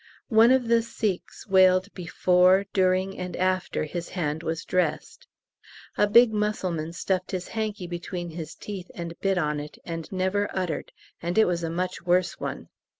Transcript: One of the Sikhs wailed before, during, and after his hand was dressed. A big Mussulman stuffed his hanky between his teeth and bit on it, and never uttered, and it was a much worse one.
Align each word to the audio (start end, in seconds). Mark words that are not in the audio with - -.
One 0.29 0.49
of 0.49 0.67
the 0.67 0.81
Sikhs 0.81 1.45
wailed 1.47 1.93
before, 1.93 2.65
during, 2.73 3.19
and 3.19 3.35
after 3.37 3.83
his 3.83 4.09
hand 4.09 4.41
was 4.41 4.65
dressed. 4.65 5.27
A 5.95 6.07
big 6.07 6.33
Mussulman 6.33 6.91
stuffed 6.93 7.29
his 7.29 7.49
hanky 7.49 7.85
between 7.85 8.31
his 8.31 8.55
teeth 8.55 8.89
and 8.95 9.13
bit 9.19 9.37
on 9.37 9.59
it, 9.59 9.77
and 9.85 10.11
never 10.11 10.49
uttered, 10.57 10.91
and 11.21 11.37
it 11.37 11.45
was 11.45 11.61
a 11.61 11.69
much 11.69 12.01
worse 12.01 12.39
one. 12.39 12.69